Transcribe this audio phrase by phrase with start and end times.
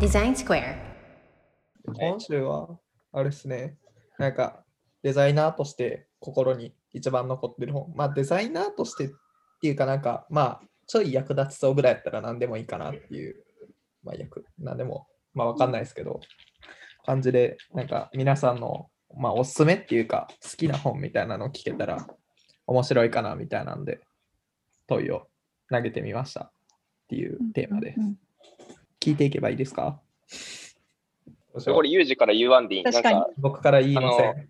[0.00, 1.92] デザインスクエア。
[1.94, 2.78] 今週は、
[3.12, 3.76] あれですね、
[4.18, 4.64] なんか
[5.02, 7.92] デザイナーとして心に一番残ってる本。
[7.94, 9.08] まあデザイナーとしてっ
[9.60, 13.44] ていうかなんか、まあちょい役立ちそうぐらいやったら何でもいいかなっていう、
[14.02, 16.20] まあ役、何でも、まあわかんないですけど、
[17.06, 22.06] 感じで、なんか皆さんの、まあおすすめっていうか、好きな本みたいなのを聞けたら
[22.66, 24.00] 面白いかなみたいなんで、
[24.88, 25.28] 問いを
[25.70, 26.52] 投げてみました
[27.04, 28.00] っていうテーマです。
[29.00, 30.00] 聞いていけばいいですか？
[31.72, 34.48] これ、ユージから言わんでいいなん確かにか、僕から言いません。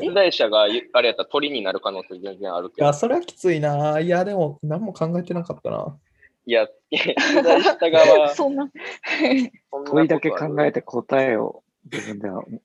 [0.00, 2.94] 出題者がゆあれやったら鳥になる可能性全然あるけどいや、。
[2.94, 4.00] それはきついな。
[4.00, 5.96] いや、でも何も考えてなかったな。
[6.46, 8.68] いや、出題した側は、 そんな。
[9.70, 11.62] そんな問いだけ考えて答えを
[11.92, 12.60] 自分では持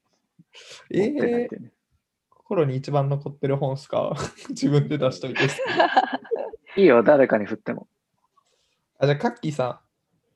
[0.92, 1.72] えってないーってね。
[2.30, 4.16] 心に一番残ってる本っすか？
[4.50, 5.42] 自分で出しといて。
[6.78, 7.88] いいよ、誰かに振っても。
[9.00, 9.80] あ、じゃあ、カッキーさ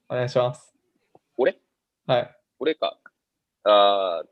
[0.09, 0.71] ん、お願いします。
[1.35, 1.57] 俺？
[2.05, 2.37] はい。
[2.59, 2.99] 俺か。
[3.63, 4.27] あー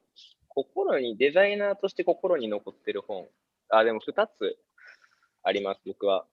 [0.50, 3.28] 心に、デザイナーとして心に残ってる本。
[3.70, 4.58] あ、でも2つ
[5.42, 6.28] あります、僕は。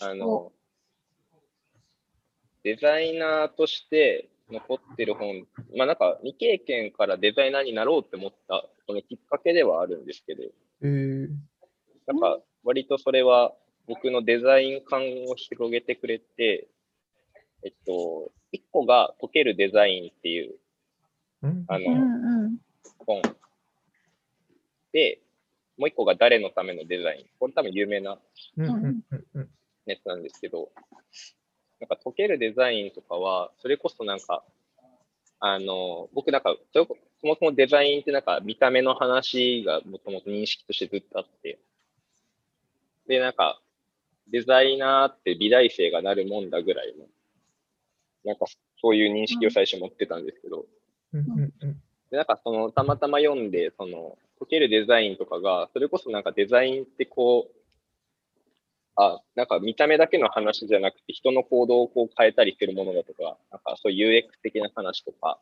[0.00, 0.52] あの、
[2.62, 10.44] デザイナーとして残ってる本、まあなんか未経験からデザイナーになろうって思った、そのきっかけではあるんですけど、
[10.82, 11.28] えー、
[12.06, 13.52] なんか割とそれは
[13.88, 16.68] 僕のデザイン感を広げてくれて、
[17.62, 20.54] えっと、一個が解けるデザインっていう
[21.42, 22.58] うんあの、うんうん。
[23.06, 23.22] 本
[24.92, 25.20] で、
[25.78, 27.26] もう一個が誰のためのデザイン。
[27.38, 28.18] これ多分有名な
[28.56, 28.74] うんうん
[29.10, 29.48] うんうん
[29.86, 30.70] やつなんですけど、
[31.80, 34.44] なんか解けるデザインとかは、それこそなんか、
[35.40, 41.58] あの、僕なんか、それこそもそもデザインってなんか見た目の話がもともと認識としてずっとあって、
[43.08, 43.60] で、なんか、
[44.28, 47.06] デザイナーって美大生がなるもんだぐらいの、
[48.24, 48.46] なんか
[48.80, 50.66] そういう認識を最初持ってたんですけど、
[51.12, 51.20] うん。
[51.20, 51.52] うん。
[51.60, 51.82] うん。
[52.10, 57.60] で、なんかその、たまたま読んで、その、解けるデザインとかが、それこそなんかデザインってこう、
[58.96, 65.38] あ、なんか見た目だけの話じゃなくて、人の行動をこう変えたりするものだとか、なんかそういう UX 的な話とか、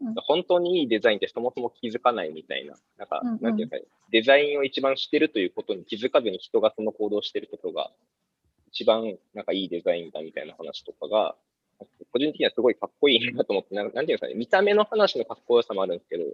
[0.00, 0.14] うん。
[0.14, 3.40] 本当にいいデザインってそもそも気づかないみたいな、なんか、うんうん。
[3.40, 3.76] なんていうか、
[4.10, 7.90] デザインを一番してるということに気づかずに人がその行動をしてることが、
[8.68, 11.36] 一番なんかいいデザインだみたいな話とかが、
[12.12, 16.24] 個人的にはすごいかっこいいなと思って、なんか なんていうんですかね、見た目の話のかっこよさもあるんですけど、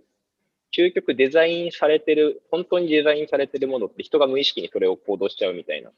[0.74, 5.92] 究極デザインされてる、本当にデザインされてるものって人が無意識にそれを行動しちゃうみたいな。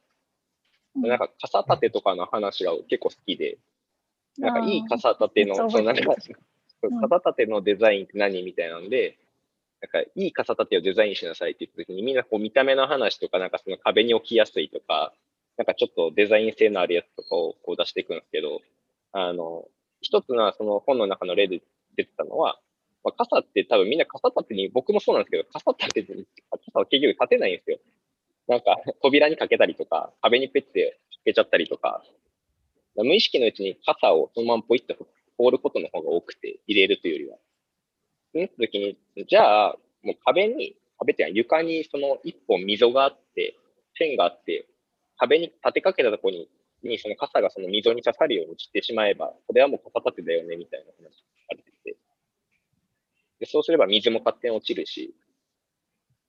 [0.96, 3.58] なんか傘立てとかの話が結構好きで、
[4.38, 9.18] なんかいい傘立ての、そのなんか傘立てのデザインって何みたいなんで、
[9.80, 15.12] なんかいい傘立てをデザインしなさいって言った時にみんなこう見た目の話とか、なんかその壁に置きやすいとか、
[15.56, 18.60] なんかちょっとデザイン性のあるやつとかをこう出していくんですけど、
[19.14, 19.64] あの、
[20.00, 21.62] 一つのその本の中の例で
[21.96, 22.58] 出てたのは、
[23.04, 27.78] まあ、傘って多分みんな傘立てに、僕もそうなんですけど、傘立てに、傘は結局立てないんですよ。
[28.48, 32.02] なんか扉にかけたりとか、壁にペッてかけちゃったりとか、
[32.96, 35.06] 無意識のうちに傘をそのままポイッと
[35.38, 37.38] 放ることの方が多くて、入れるというよりは。
[38.32, 43.54] その時に、じゃあ、もう壁に、壁っていうのは床にその一本溝があって、
[43.96, 44.66] 線があって、
[45.16, 46.48] 壁に立てかけたとこに、
[46.88, 51.10] にその傘がその溝に刺さるようにしてしまえば、これはもう傘立てだよね、みたいな話が
[51.52, 51.96] あってて。
[53.40, 55.14] で、そうすれば水も勝手に落ちるし、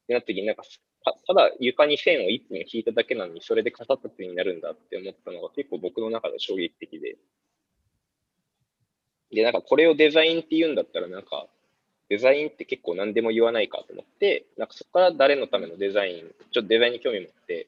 [0.03, 0.63] ってなった時になんか、
[1.03, 7.17] たただ床に線を一本引いただけなのに、それで傘立てになるんだって思ったのが結構僕の中で衝撃的で。
[9.31, 11.47] で、なんかこれをデザインって言うんだったら、なんか、
[12.09, 17.67] デザインって結構何でも言わないかと思って、なんかそこから誰のためのデザイン、ちょっとデザインに興味持って、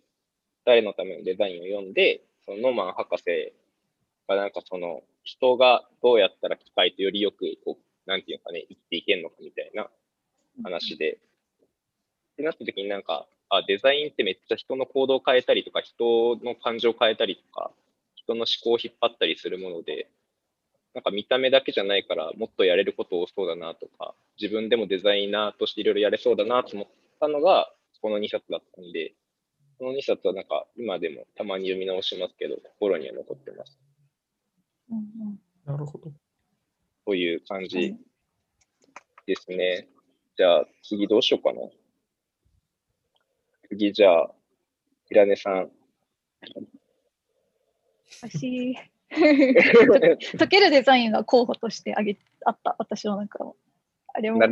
[0.66, 3.53] 誰のためのデザインを読んで、そのノーマン博士
[4.28, 9.90] がなんかその人がどうやったら機械とよりよく、こう、なんていうのかね、生きていけるのかみたいな
[10.63, 11.18] 話で、っ
[12.38, 17.72] てなった時になんか、あ、デザインってめっちゃ人の行動を変えたりとか、人の感情を変えたりとか、
[18.16, 20.07] 人の思考を引っ張ったりするもので、
[20.94, 26.88] なんか見た目だけじゃないから、もっとやれること多そうだなとか、自分でもデザイナーとしていろいろやれそうだなと思っ
[27.19, 29.13] たのが、この2冊だったんで、
[29.77, 33.79] この2冊はなんか今でもたまに読み直しますけど、心には残ってます。
[34.89, 35.01] うんう
[35.31, 36.12] んなるほど。
[37.06, 37.95] という感じ
[39.25, 39.88] ですね。
[40.38, 41.59] じゃあ次どうしようかな。
[43.69, 44.31] 次じゃあ、
[45.09, 45.69] 平根さん。
[48.21, 48.75] 私、
[49.09, 53.57] 解けるデザインが候補としてあげあった、私の中も。
[54.13, 54.39] あれも。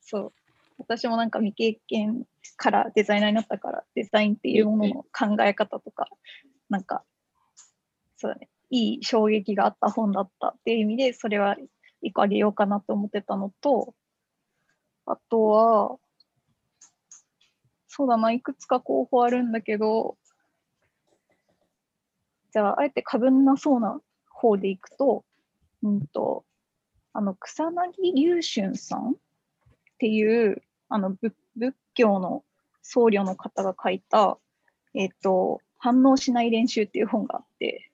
[0.00, 0.32] そう。
[0.78, 2.24] 私もなんか未経験
[2.56, 6.08] からデザイナーになったから、デザインっていうものの考え方とか、
[6.68, 7.04] なんか、
[8.16, 8.48] そうだね。
[8.70, 11.56] いい衝撃があった本だったっていう意味で、それは
[12.02, 13.94] 一個あげようかなと思ってたのと、
[15.06, 15.98] あとは、
[17.86, 20.18] そうだな、いくつか候補あるんだけど、
[22.52, 24.00] じゃあ、あえてかぶんなそうな
[24.30, 25.24] 方でいくと、
[25.82, 26.44] うんと、
[27.12, 29.14] あの、草薙龍春さんっ
[29.98, 32.44] ていう、あの、仏仏教の
[32.82, 34.38] 僧侶の方が書いた、
[34.94, 37.90] えっ、と、反応しない練習っていう本があって、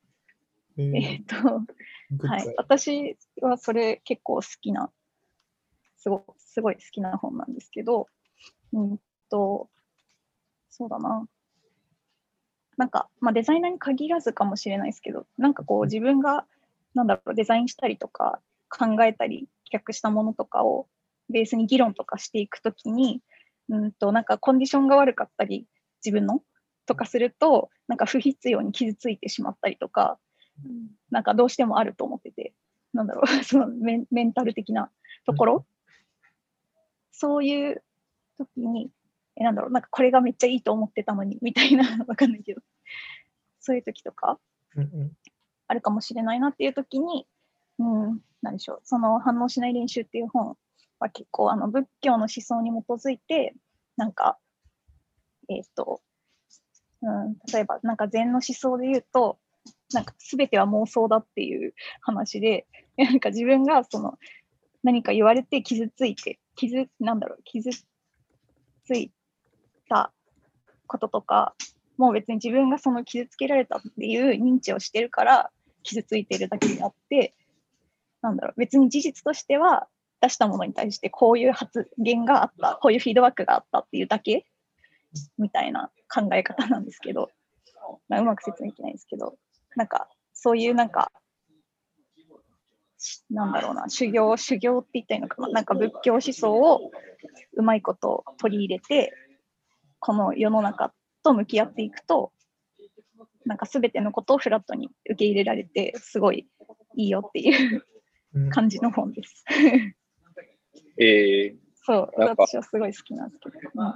[0.76, 1.70] ええーっ、
[2.20, 4.90] と、はい、私はそれ結構好きな、
[5.96, 8.08] すごすごい好きな本なんですけど、
[8.72, 8.98] うん
[9.30, 9.70] と、
[10.68, 11.26] そうだな。
[12.76, 16.44] なんか、まあ、デザイナーに限らずかもしれないですけど、なんかこう自分が、
[16.92, 20.88] なんだろう、デザインしたりとか、考えたり、企画したものとかを
[21.30, 23.22] ベースに議論とかしていくときに、
[23.68, 25.66] うんと、なんかコンディションが悪かったり、
[26.04, 26.42] 自分の
[26.86, 30.18] とかすると、なんか不必要に傷ついてしまったりとか、
[31.10, 32.52] なんかどうしてもあると思ってて、
[32.92, 34.90] なんだろう、 そのメンメンタル的な
[35.26, 35.66] ところ、
[37.10, 37.82] そういう
[38.36, 38.90] 時に、
[39.36, 42.62] えなんだろう、なんかこれがめっちゃいいと思ってたのに、みたいな、 わかんないけど、
[43.60, 44.38] そういう時とか
[44.76, 45.16] うんうん。
[45.66, 47.26] あるかもしれないなっていう時に、
[47.78, 50.56] うん、なんでしょう、その反応しない練習っていう本
[51.04, 53.54] は結構あの仏教の思想に基づいて、
[53.96, 54.38] なんか、
[55.48, 56.00] えっ、と、
[57.02, 59.38] うん、例えばなんか禅の思想で言うと、
[59.92, 62.66] なんか全ては妄想だっていう 話で、
[62.96, 64.18] なんか自分がその
[64.82, 69.12] 何か言われて傷ついて、傷、なんだろう、傷つい
[69.88, 70.12] た
[70.86, 71.54] こととか、
[71.96, 75.52] もう別に自分がその傷つけられたっていう認知をしてるから
[75.84, 77.34] 傷ついてるだけであって、
[78.20, 79.88] なんだろう、別に事実としては
[80.24, 84.46] 出したものに対してこういう発言があった、こういうフィードバックがあったっていうだけ
[85.38, 87.30] みたいな考え方なんですけど、
[88.08, 89.36] まあ、うまく説明できないんですけど、
[89.76, 91.12] なんかそういうなんか、
[92.96, 96.90] しなんだろうな、修行、修行って言ったらいいのかな、なんか仏教思想を
[97.54, 99.12] うまいこと取り入れて、
[99.98, 102.32] この世の中と向き合っていくと、
[103.44, 106.46] なんか全てのことをフラットに受け入れられて、すごい
[106.96, 107.84] いいよっていう
[108.34, 109.44] うん感じの本です。
[110.98, 113.70] えー、そう、私はすごい好きなんですけど。
[113.74, 113.94] うん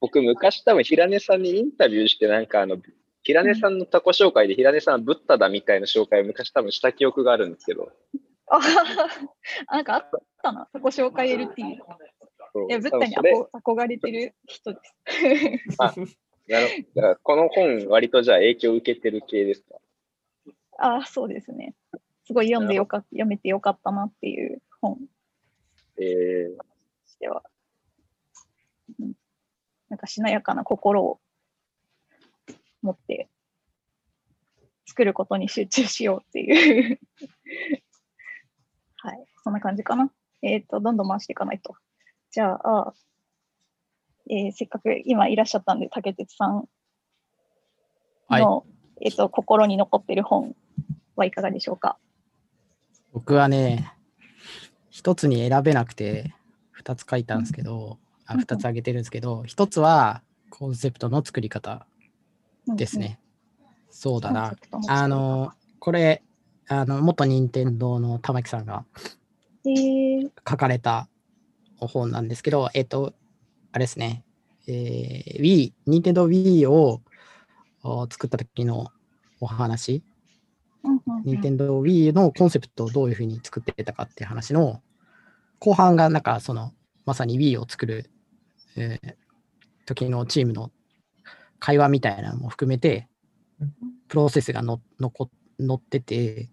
[0.00, 2.76] 僕、昔多分、平根さんにインタビューして、なんかあの、
[3.22, 7.92] 平根さんのタコ紹介で、平根さんはブッダだみたいな紹介を昔多分した記憶があるんですけど、
[8.48, 8.58] あ
[9.70, 10.10] なんかあっ
[10.42, 11.60] たな、自己紹介 LT。
[11.62, 11.78] い
[12.68, 14.80] や、ブッダに憧憧れてる人で
[15.70, 15.78] す。
[15.78, 15.92] な
[17.12, 19.76] るこの本、割とじゃあ影響を受けてる系ですか？
[20.78, 21.76] あそうですね。
[22.24, 24.98] すごい読んでよかった、読めてよかったなっていう本
[26.02, 26.64] えー、と
[27.06, 27.42] しては。
[29.00, 29.12] うん
[29.88, 31.20] なんかしなやかな心を
[32.80, 33.28] 持って
[34.86, 36.98] 作ることに集中しようっていう。
[38.96, 40.10] はい、そんな感じかな。
[40.40, 41.76] えっ、と、どんどん回していかないと。
[42.30, 42.94] じゃあ、
[44.30, 46.66] えーせっかく今いらっしゃったんで、竹鉄さん
[48.30, 48.64] の、
[49.02, 50.56] えっ、と、心に残ってる本
[51.16, 51.98] はいかがでしょうか？
[53.12, 53.91] 僕はね、
[55.02, 56.32] 一つに選べなくて、
[56.70, 58.40] 二つ書いたんですけど、あうん。
[58.40, 61.86] 二つ挙げてるんですけど、一つはコンセプトの作り方
[62.68, 63.18] ですね。
[63.90, 64.54] そうだな。
[64.86, 66.22] あの、これ、
[66.68, 68.84] あの、元任天堂の玉木さんが
[70.48, 71.08] 書かれた
[71.80, 73.12] 本なんですけど、えっと、
[73.72, 74.22] あれですね、
[74.68, 77.02] えー、Wii、任天堂 Wii を
[77.82, 78.86] お作った時の
[79.40, 80.04] お話、
[81.24, 84.80] 任天堂 Wii のコンセプトをどういうふうに作ってたかっていう話の
[85.62, 86.72] 後半がなんかその
[87.04, 88.10] まさに Wii を作る、
[88.76, 89.14] えー
[89.84, 90.70] 時のチームの
[91.58, 93.08] 会話みたいなのも含めて
[94.08, 96.50] プロセスがの残載ってて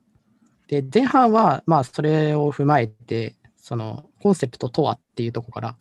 [0.68, 5.78] で前半はまあそれを踏まえてそのコンセプトとはっていうとこから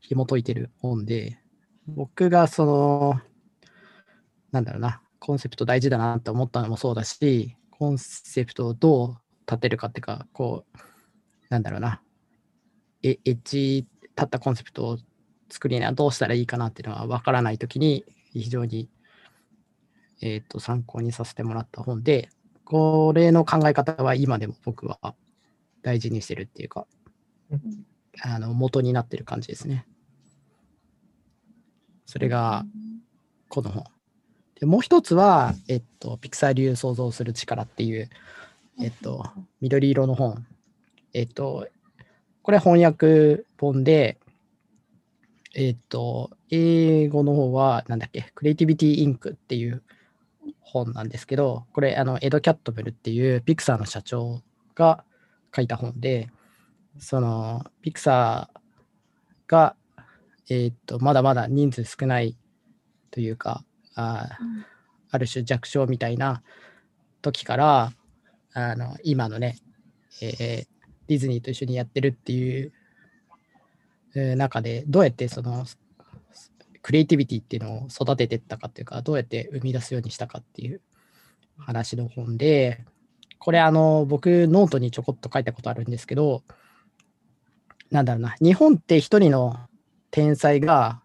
[0.00, 1.38] 紐解いてる本で
[1.86, 3.20] 僕がその
[4.50, 10.78] なんだろうなコンセプト大事だなって思ったのもそうだしコンセプトをどう立てるかっていうかこう
[11.48, 12.01] なんだろうな
[13.02, 14.98] エッジ立ったコンセプトを
[15.50, 18.88] 作りにはどうしたらいいかなっていうのは分からないときに非常に、
[20.20, 22.28] えー、と参考にさせてもらった本で
[22.64, 25.14] これの考え方は今でも僕は
[25.82, 26.86] 大事にしてるっていうか
[28.22, 29.86] あの元になってる感じですね。
[32.06, 32.64] それが
[33.48, 33.84] この本。
[34.60, 38.08] でもう一つは、えっと、ピクサー流想像する力っていう、
[38.80, 39.24] えっと、
[39.60, 40.46] 緑色の本。
[41.14, 41.68] えっと、
[42.42, 44.18] これ翻訳本で、
[45.54, 49.82] えっと、英語の方は、なんだっけ、クリエイティビティインクっていう
[50.60, 54.42] 本なんですけど、これ、あのエド・キャットブルっていうピクサーの社長
[54.74, 55.04] が
[55.54, 56.30] 書いた本で、
[56.98, 59.76] そのピクサーが、
[60.48, 62.36] えーっとまだまだ人数少ない
[63.10, 64.38] というか、あ
[65.10, 66.42] ある種弱小みたいな
[67.20, 67.92] 時から、
[68.54, 69.58] あの今のね、
[70.20, 70.71] えー
[71.12, 72.72] ディズニーと一緒にやってるっていう
[74.36, 75.64] 中で、どうやってその
[76.82, 80.80] クリエイティビティっていうのを育ててったかっていうか、どうやって生み出すようにしたかっていう
[81.58, 82.84] 話の本で、
[83.38, 86.42] これあの僕ノートにちょこっと書いたことあるんですけど、
[87.90, 89.56] なんだろうな、日本って一人の
[90.10, 91.02] 天才が、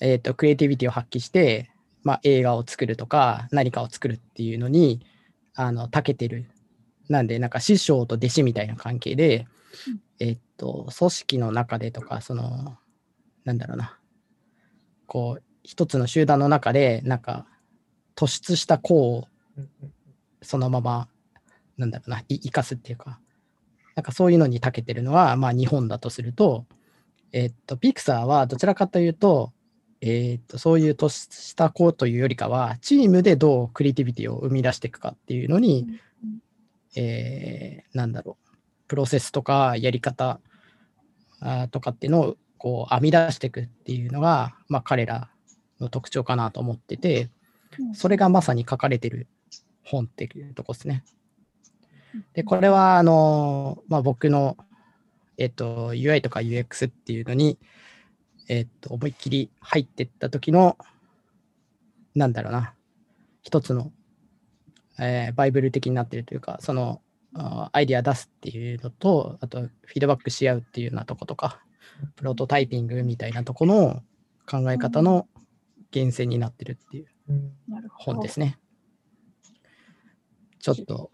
[0.00, 1.70] えー、とクリエイティビティを発揮して、
[2.02, 5.04] まあ、映画を作るとか何かを作るっていうのに
[5.54, 6.46] あの長けてる。
[7.08, 9.46] なんで、なんか師匠と弟子みたいな関係で、
[10.18, 12.78] えっと、組織の中でとか、その、
[13.44, 13.98] なんだろうな、
[15.06, 17.46] こう、一つの集団の中で、なんか、
[18.14, 19.28] 突出した功を
[20.42, 21.08] そのまま、
[21.76, 23.20] なんだろうな、い生かすっていうか、
[23.94, 26.66] なんかそういうのに長けてるのは、まあ日本だとすると、
[27.32, 29.52] えっと、ピクサーはどちらかというと、
[30.00, 35.86] えっと、そういう突出した功というよりかは、チームでどうクリエイティビティを生み出していくかっていうのに、
[36.96, 38.56] えーなんだろう、
[38.88, 40.40] プロセスとかやり方
[41.40, 45.28] あーとかっていうのをこう編み出していくっていうのが、まあ、彼ら
[45.80, 47.30] の特徴かなと思ってて、
[47.94, 49.28] それがまさに書かれてる
[49.84, 51.04] 本っていうとこですね。
[52.32, 54.56] で、これは、あの、まあ、僕の、
[55.36, 57.58] えっと、UI とか UX っていうのに、
[58.48, 60.78] えっと、思いっきり入ってった時の、
[62.14, 62.74] なんだろうな、
[63.42, 63.92] 一つの、
[64.98, 67.02] えーバイブル的になってるというか、その、
[67.34, 71.60] あアイディア出すっていうのと、あと、フィードバックし合うっていうようなとことか、
[72.16, 74.02] プロトタイピングみたいなとこの
[74.48, 75.28] 考え方の
[75.92, 77.06] 源泉になってるっていう。
[77.92, 78.58] 本ですね。
[80.60, 81.10] ちょっと、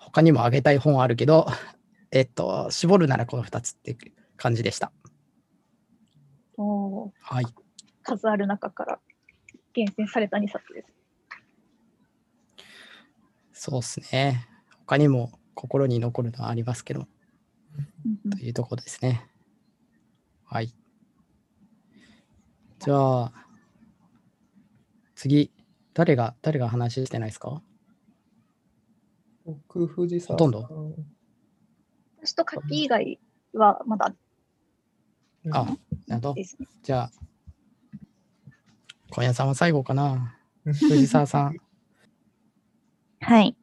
[0.00, 1.46] 他にもあげたい本あるけど、
[2.10, 3.96] えっと、絞るならこの2つって
[4.36, 4.92] 感じでした。
[6.56, 7.46] おーはい。
[8.02, 9.00] 数ある中から
[9.72, 11.01] 厳選された2冊です。
[13.52, 14.48] そうですね。
[14.80, 17.06] 他にも心に残るのはありますけど、
[18.30, 19.28] というところですね。
[20.44, 20.74] はい。
[22.78, 23.32] じゃあ、
[25.14, 25.52] 次、
[25.94, 27.62] 誰が、誰が話してないですか？
[29.44, 30.62] 僕、藤沢ほとんど？
[30.62, 30.94] さん
[32.22, 33.20] 私と柿以外
[33.52, 34.14] はまだ
[35.50, 35.64] あ、
[36.06, 36.34] なるほど。
[36.34, 36.66] ですね。
[36.82, 37.10] じゃあ、
[39.10, 40.38] 小屋さんは最後かな。
[40.64, 41.56] 藤沢さん、
[43.22, 43.56] はい。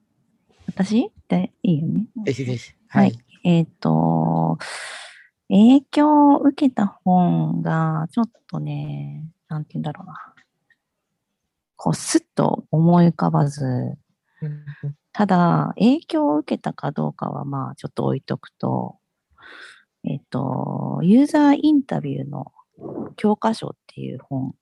[0.67, 1.11] 私？
[1.27, 2.07] でいいよね。
[2.25, 2.71] ぜひぜひ。
[2.87, 3.19] ははいい。
[3.43, 4.57] えっ、と、
[5.49, 10.15] 影響を受けた本が、ちょっとね、なんて言うんだろうな。
[11.75, 14.65] こう、すっと思い浮かばず、うん
[15.11, 18.97] ただ、影響を受けたかどうかは、まあ、ちょっと置いとくと、
[20.05, 22.53] えっ、と、ユーザーインタビューの
[23.17, 24.55] 教科書っていう本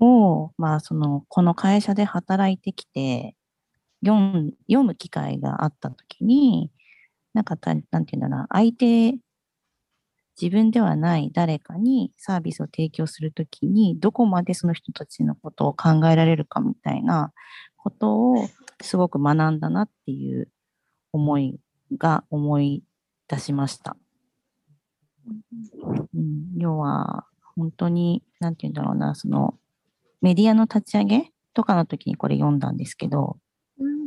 [0.00, 3.36] を、まあ、その、この会社で働いてきて、
[4.04, 6.70] 読ん読む機会があったときに、
[7.34, 9.14] なんかた、なんていうんだろうな、相手、
[10.40, 17.32] 自分ではない誰かにサービスを提供するときに、どこまでその人たちのことを考えられるかみたいな
[17.76, 18.48] ことを
[18.82, 20.48] すごく学んだなっていう
[21.12, 21.60] 思い
[21.96, 22.82] が思い
[23.28, 23.96] 出しました。
[25.26, 29.54] うん、要は、本当に、なんていうんだろうな、その、
[30.20, 33.38] メディアの立ち上げとかの時にこれ読んだんですけど、
[33.78, 34.04] うん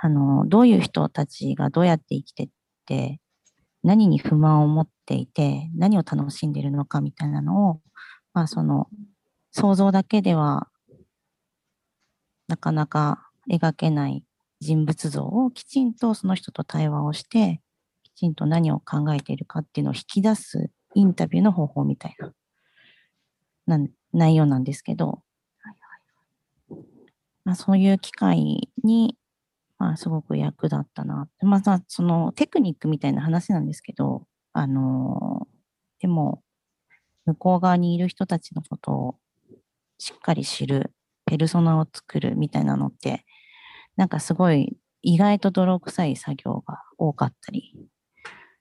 [0.00, 2.48] あの、どういう人たちがどうやって生きてっ
[2.84, 3.20] て、
[3.82, 7.80] 何に不満を持っていて、何を楽しんでるのかみたいなのを、
[8.34, 8.88] まあその、
[9.50, 10.68] 想像だけでは、
[12.48, 14.24] なかなか描けない
[14.60, 17.62] 人物像をきちんとその人と対話をして、
[18.02, 22.32] きちんと何を考えているかっていうのを引き出すインタビューの方法みたいな、
[23.66, 25.22] なん内容なんですけど、
[27.44, 29.18] まあ、そういう機会に、
[29.78, 31.28] まあ、すごく役立ったな。
[31.42, 35.54] まあ、そのテクニックみたいな話なんですけど、あのー
[36.04, 36.42] でも、
[37.24, 39.16] 向こう側にいる人たちのことを
[39.98, 40.92] しっかり知る、
[41.24, 43.24] ペルソナを作るみたいなのって、
[43.96, 47.74] なんかすごい意外と泥臭い作業が多かったり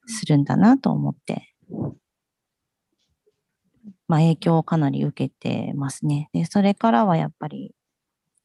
[0.05, 1.53] するんだなと思って、
[4.07, 6.29] まあ影響をかなり受けてますね。
[6.33, 7.73] で、それからはやっぱり、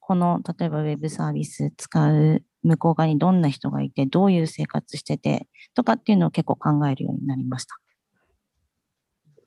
[0.00, 7.78] この、例えばウェブサービス使う向こう側にどんな人がいて、どういう生活してて、とかっていうのを結構考えるようになりました。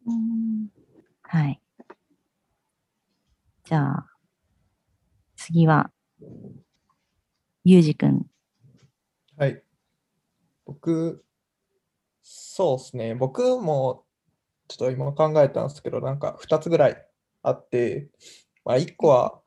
[0.05, 0.67] うん
[1.23, 1.61] はい。
[3.63, 4.05] じゃあ、
[5.35, 5.91] 次は、
[7.63, 8.25] ゆうじくん。
[9.37, 9.63] はい。
[10.65, 11.23] 僕、
[12.23, 13.15] そうですね。
[13.15, 14.05] 僕も、
[14.71, 17.05] ちょっと今考えたんですけど、なんか2つぐらい
[17.43, 18.09] あって、
[18.63, 19.41] まあ、1個は、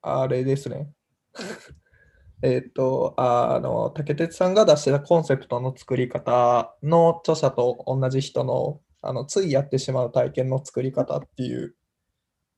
[0.00, 0.90] あれですね。
[2.42, 11.76] えっと、あの、竹鉄さんが出してたコンセプトの作り方の著者と同じ人の、あの、ついやってしまう体験の作り方っていう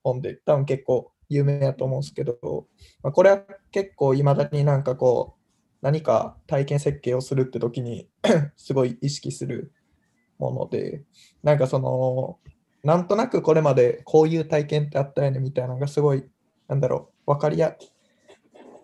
[0.04, 2.68] 本で、多分結構有名やと思うんですけど、
[3.02, 5.42] まあ、これは結構いまだになんかこう、
[5.80, 8.08] 何か体験設計をするって時に
[8.56, 9.72] すごい意識する
[10.42, 11.04] もので、
[11.42, 12.38] なんかその、
[12.82, 16.24] なんとなくこれまでこういう体験ってあったよねみたいなのがすごい、
[16.68, 17.76] なんだろう、分かりや、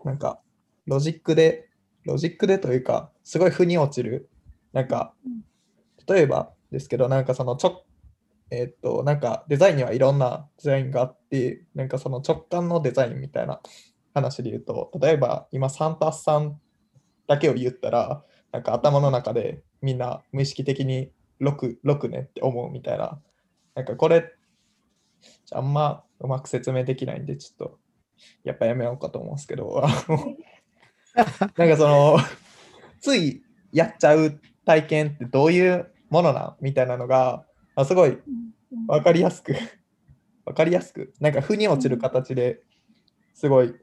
[0.05, 0.41] なんか
[0.87, 1.69] ロジックで、
[2.05, 4.31] ロジックでというか、すごい腑に落ちる、
[4.73, 5.15] なんか、
[6.09, 7.85] 例えばですけど、なんかそのちょ、
[8.50, 13.61] えーっと、なんかデザインにはいろんなデザインがあって、なんかその直感のデザインみたいな
[14.15, 16.53] 話で言うと、例えば今3たす3
[17.27, 23.21] だけを言ったら、なんか頭の中でみんな無意識的に6、6ねって思うみたいな。
[23.75, 24.35] なんかこれ、
[25.52, 27.78] あんまうまく説明できないんで、ちょっと
[28.45, 29.83] やっぱやめようかと思うんですけど、
[31.57, 32.18] なんかその、
[33.00, 33.42] つい
[33.73, 38.18] やっちゃう体験ってどういうものなんみたいなのが、あすごい
[38.87, 39.54] わかりやすく、
[40.45, 42.62] わかりやすく、なんか腑に落ちる形で
[43.35, 43.75] すごい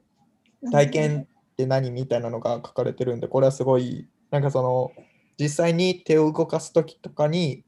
[0.70, 4.92] 体験って何みたいなのが書かれてるんで、これはすごい、なんかその、
[5.38, 7.64] 実際に手を動かすときとかに、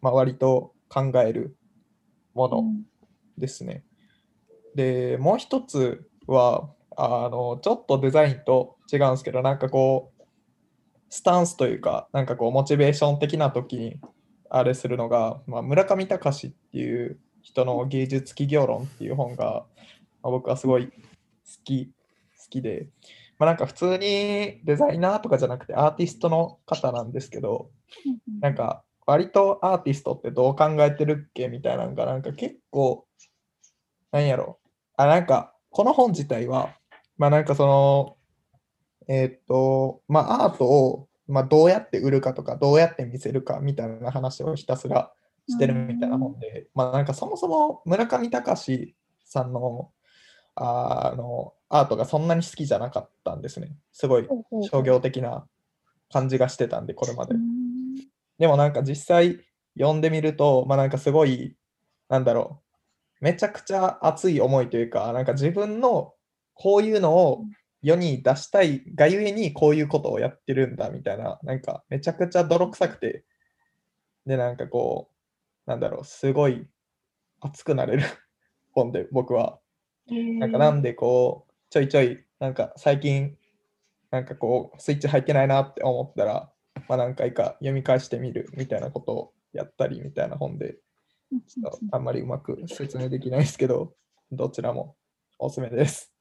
[0.00, 1.56] まあ、割と考える
[2.34, 2.64] もの
[3.38, 3.84] ですね。
[4.74, 10.22] で、もう一つは、あの、ちょっとデザインと違うんですけど、なんかこう、
[11.08, 13.96] スタンスというか、なんかこう、モチベーション的な時に、
[14.48, 19.64] あれするのが、まあ、村上隆っていう人の芸術企業論っていう本が、
[20.22, 20.92] まあ、僕はすごい好
[21.64, 21.92] き、好
[22.50, 22.88] きで、
[23.42, 27.72] まあ、なんか普通にデザイナーとかじゃなくてアーティストの方なんですけど、
[28.40, 33.04] なんか割とアーティストってどう考えてるっけみたいなのがなんか結構
[34.12, 34.60] なんやろ。
[34.96, 36.76] あなんかこの本自体は
[37.18, 38.16] まあなんかその
[39.08, 45.12] えーっとまあアートをまあどうやって売るかとかどうやって見せるかみたいな話をひたすら
[45.48, 49.90] してるみたいな本でまあなんかそもそも村上隆さんの
[50.54, 53.74] あのアートがそんなに好きじゃなかったんですね。
[53.92, 54.28] すごい
[54.70, 55.46] 商業的な
[56.10, 57.34] 感じがしてたんでこれまで。
[58.38, 59.40] でもなんか実際
[59.78, 61.56] 読んでみると、まあなんかすごい、
[62.08, 62.60] なんだろ
[63.20, 66.14] う、めちゃくちゃ熱い思いというか、なんか自分の
[66.54, 67.44] こういうのを
[67.80, 73.24] 世に出したいがゆえにこういうことをやってるんだみたいな、なんかめちゃくちゃ泥臭くて、
[74.26, 75.08] で、なんかこ
[75.66, 76.66] う、なんだろう、すごい
[77.40, 78.04] 熱くなれる
[78.72, 79.61] 本で僕は。
[80.06, 83.36] なんかなんでこう、ちょいちょい、なんか最近、
[84.10, 86.52] なんかこう、スイッチ入ってないなって思ったら、
[86.88, 90.76] まあ、何回か読み返してみるみたいなことをやったりみたいな本で、
[91.48, 93.94] ちょっとあんまりうまく説明できないですけど、
[94.30, 94.96] どちらも
[95.38, 96.12] おすすめです。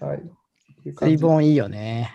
[0.00, 0.22] はい。
[0.84, 2.14] 水本いいよね。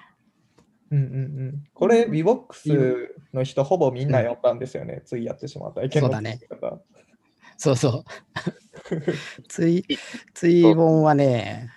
[0.89, 1.17] うんうんう
[1.51, 1.63] ん。
[1.73, 5.01] これ、VBOX の人ほぼみんな読んだんですよね。
[5.05, 6.39] ついやってしまった意見のそうだね
[7.57, 8.03] そうそう。
[9.47, 9.83] つい、
[10.33, 11.69] つい本はね、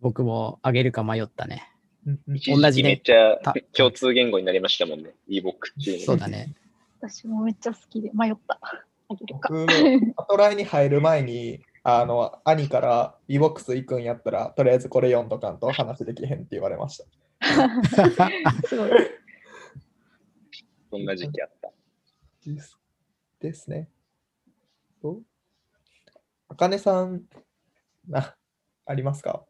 [0.00, 1.72] 僕もあげるか迷ったね。
[2.06, 5.10] うんうん一時期めっ同じねちゃた共通言語になりましたもんね。
[5.28, 5.50] ebook
[5.80, 6.54] っていうのそうだね。
[7.00, 8.60] 私もめっちゃ好きで迷った。
[9.08, 9.48] あげるか。
[9.48, 9.66] 僕、
[10.16, 17.04] アトライに入る前に、あの、兄から VBOX 行くんやったら、とりあえずこれ読んどかんと話できへんって言われました。
[18.68, 18.90] すごい。
[20.90, 21.72] そんな時期あった。
[22.44, 22.78] です
[23.40, 23.88] ですね。
[25.14, 25.22] と？
[26.48, 27.22] あかねさん、
[28.08, 28.34] な、
[28.86, 29.44] ありますか？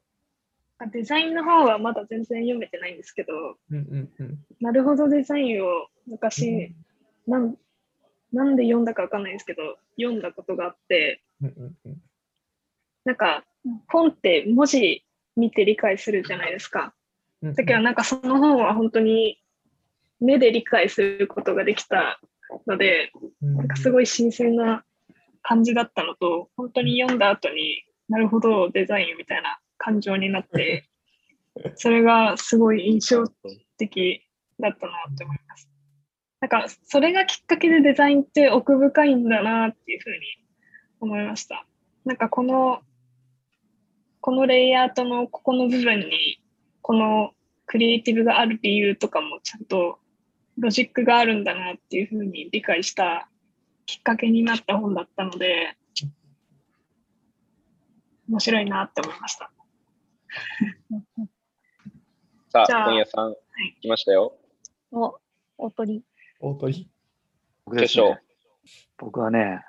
[0.79, 3.33] あデザインの方はまだ全然読めてないんですけど、
[3.71, 4.39] うんうんうん。
[4.61, 5.69] なるほどデザインを
[6.07, 6.75] 昔、
[7.27, 7.57] なん
[8.33, 11.97] なんで読んだかわかんないですけど、読んだことがあって、うんうんうん。
[13.05, 13.45] なんか
[13.89, 15.05] 本って文字
[15.37, 16.93] 見て理解するじゃないですか。
[17.43, 17.55] うんうん。
[17.55, 19.39] だけどなんかその本は本当に
[20.21, 22.21] 目で理解することができた
[22.67, 24.85] ので、なんかすごい新鮮な
[25.49, 30.89] 感じだったのと、本当に読んだ後になるほどデザインみたいな感情になって、
[31.77, 33.25] それがすごい印象
[33.79, 34.23] 的
[34.59, 35.71] だったなって思います。
[36.41, 40.19] なんかそれがきっかけでデザインって奥深いんだなっていうふうに
[41.01, 41.65] 思いました。
[42.05, 42.83] なんかこの
[44.21, 46.41] このレイアウトのここの部分に
[46.83, 47.31] この
[47.67, 50.01] クリエイティブがある理由とかもちゃんと
[50.59, 53.29] ロジックがあるんだなっていうふうに理解した
[53.87, 55.77] きっかけになった本だったので
[58.29, 59.51] 面白いなって思いました。
[62.51, 63.37] さあ、じゃあ今夜さん、
[63.81, 64.37] 来ましたよ。
[64.91, 65.19] お、
[65.59, 66.05] おとり。
[66.41, 66.91] 大鳥？
[67.65, 68.21] 僕ですね。
[68.99, 69.65] 僕はね、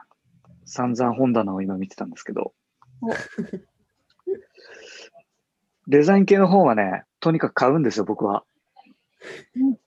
[0.66, 2.54] 散々本棚を今見てたんですけど
[3.02, 3.10] お、
[5.88, 8.44] デザイン系の本はね、とにかく買うんですよ、僕は
[9.56, 9.78] うん。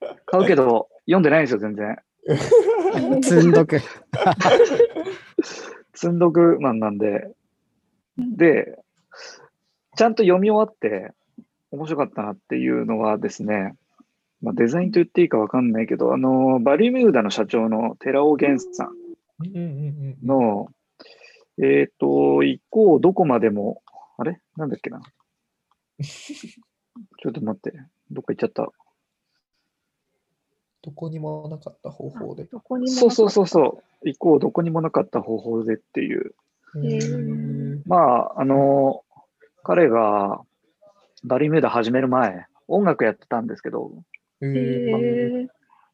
[0.26, 1.98] 買うけど、読んでないんですよ、全然。
[3.22, 3.80] 積んどく。
[5.94, 7.32] 積んどくマンなんで、
[8.18, 8.78] で、
[9.96, 11.12] ちゃんと読み終わって、
[11.70, 13.76] 面白かったなっていうのはですね、
[14.42, 18.90] まあ、デザインと言っていいかわかんないけど、あの、バリミューダの社長の寺尾源さん
[19.40, 20.26] うんうんうんうん。
[20.26, 20.68] の、
[21.62, 23.82] えっ、と、行こう、どこまでも、
[24.18, 24.40] あれ？
[24.56, 25.00] なんだっけな？
[26.02, 27.72] ちょっと待って、
[28.10, 28.68] どっか行っちゃった。
[30.82, 32.44] どこにもなかった方法で。
[32.44, 32.88] どこにも。
[32.88, 36.34] そうそうそうそう、行こう、どこにもなかった方法でっていう。
[37.86, 39.04] まあ、あの、
[39.62, 40.40] 彼が
[41.24, 43.92] バリミューダ始める前、音楽やってたんですけど。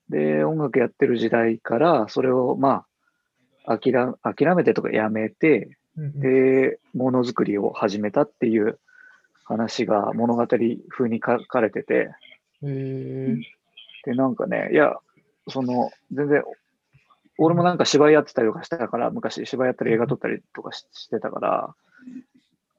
[0.09, 2.87] で、音楽やってる時代から、それを、ま
[3.67, 8.79] あ、諦諦めてとかやめて、うんうんで、ものづくりを始めたっていう
[9.45, 12.11] 話が物語風に書かれてて、
[12.63, 13.58] へー
[14.09, 14.97] で、なんかね、いや、
[15.49, 16.43] その、全然、
[17.37, 21.75] 俺もなんか芝居やってたりとかしたから、昔芝居やったり映画撮ったりとかししてたから、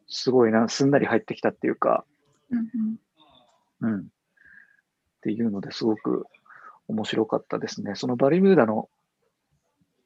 [0.08, 2.04] すごいな、すんなり入ってきたっていうか、
[2.50, 2.70] うん
[3.84, 4.00] うんうん。
[4.00, 4.04] っ
[5.22, 6.26] ていうのですごく
[6.88, 7.94] 面白かったですね。
[7.94, 8.90] そのバリミューダの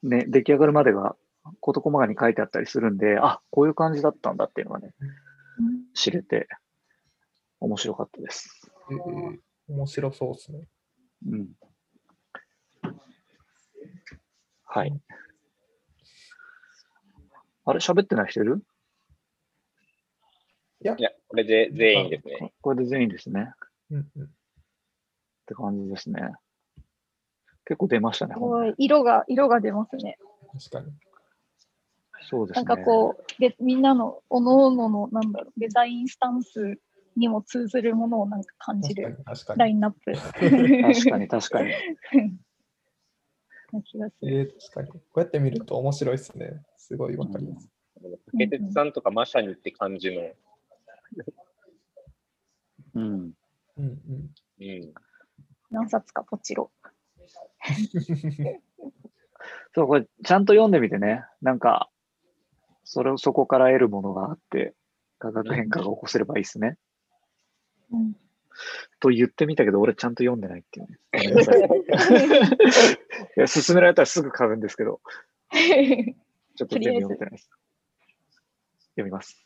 [0.03, 1.15] ね、出来上がるまでが
[1.61, 6.47] 事細かに書いてあったりするんで、あ、こういう感じだったんだっていうのがね、うん知れて
[7.61, 8.69] 面白かったです。
[9.69, 10.67] 面白そうですね。
[11.25, 11.49] うん。
[14.65, 15.01] はい。
[17.65, 18.63] あれ喋ってない人いる？
[20.81, 22.37] いや、これで全員ですね。
[22.39, 23.53] ここれで全員ですね。
[23.89, 26.33] うんうんって感じですね。
[27.65, 30.17] 結構出ましたね、す本ごい色が、色が出ますね。
[30.53, 30.93] 確かに。
[32.29, 32.63] そうですね。
[32.65, 36.79] なんかこう、でみんなの、おのおのの、なんだろう、デザインスタンス
[37.15, 39.25] にも通ずるものをなんか感じる確かに。
[39.25, 39.59] 確かに。
[39.59, 41.71] ラインナップ確かに確かに。
[43.73, 44.53] な気がすえる。
[44.55, 44.99] ー、確かに。
[44.99, 46.63] こうやって見ると面白いですね。
[46.77, 47.69] すごいわかります。
[48.31, 50.21] 竹鉄さんとかまさにって感じの、
[52.95, 53.01] うん。
[53.01, 53.33] うん
[53.77, 54.29] うん。
[54.59, 54.93] うん。
[55.71, 56.71] 何冊かポチろ。
[59.73, 61.25] そう、これ、ちゃんと読んでみてね。
[61.41, 61.89] なんか、
[62.83, 64.75] それをそこから得るものがあって、
[65.19, 66.77] 化学変化が起こせればいいですね。
[67.93, 68.15] うん
[68.99, 70.99] と言ってみたけど、俺ちゃんと読んでないっていうね。
[73.47, 75.01] 勧められたらすぐ買うんですけど、
[75.51, 77.49] ちょっと全部読めてないです。
[78.91, 79.43] 読みます。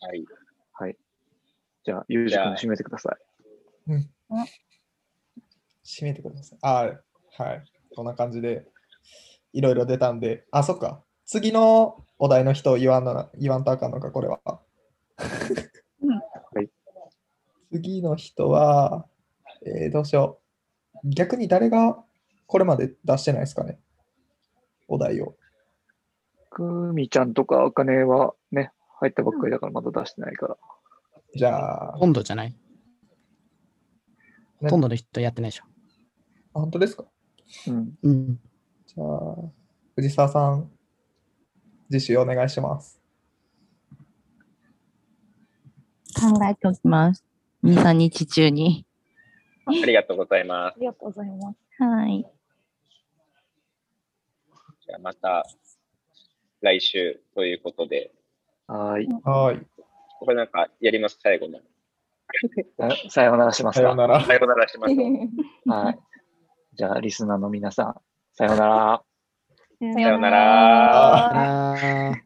[0.00, 0.24] はい。
[0.72, 0.96] はい。
[1.84, 3.16] じゃあ、ゆうじくん締めてください。
[5.84, 6.58] 締めてください。
[6.62, 7.64] あーはい。
[7.94, 8.66] こんな感じで、
[9.52, 11.02] いろいろ出たんで、あ、そっか。
[11.24, 14.40] 次のお題の人言わんな言わんとあかんのか、これは。
[17.72, 19.06] 次の人は、
[19.64, 20.40] えーどうしよ
[21.04, 21.08] う。
[21.08, 22.02] 逆に誰が
[22.46, 23.78] これまで出してないですかね。
[24.88, 25.36] お題を。
[26.50, 26.62] く
[26.94, 30.56] みちゃんとかあかねはね、入ったばっかりだからまだ出してないから。
[31.34, 32.56] じゃあ、ほとんどじゃない？
[34.60, 35.64] ほとんどの人やってないでしょ。
[36.54, 37.04] あ本当ですか？
[37.68, 37.98] うん。
[38.02, 38.40] うん。
[38.86, 39.36] じゃあ、
[39.96, 40.70] 藤沢さん、
[41.90, 43.00] 自習お願いします。
[46.18, 47.25] 考えておきます。
[47.66, 48.86] 2、3日中に。
[49.66, 51.58] ありがとうございまありがとうございます。
[51.82, 52.24] はい。
[52.24, 52.30] す。
[54.86, 55.44] じゃあまた
[56.60, 58.12] 来週ということで、
[58.68, 59.08] はーい。
[59.24, 59.66] はい。
[60.20, 61.58] これなんかやります、最後の。
[62.78, 63.82] ささようならしますか？
[63.82, 64.24] さようなら。
[64.24, 65.02] さようならしましょ
[65.66, 65.70] う。
[65.70, 65.98] はい。
[66.74, 67.94] じゃあ、リスナーの皆さん、
[68.34, 69.02] さようなら。
[69.80, 72.25] ささようなら。